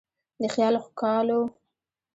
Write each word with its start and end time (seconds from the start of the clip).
د 0.41 0.43
خیال 0.53 0.75
ښکالو 0.83 1.39